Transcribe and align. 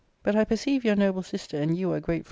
But 0.23 0.35
I 0.35 0.45
perceive 0.45 0.83
your 0.83 0.95
noble 0.95 1.21
sister 1.21 1.57
and 1.61 1.77
you 1.77 1.91
are 1.93 1.99
great 1.99 2.19